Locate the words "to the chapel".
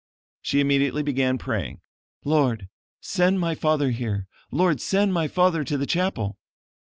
5.63-6.39